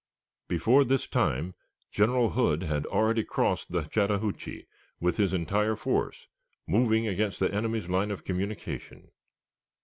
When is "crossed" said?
3.23-3.71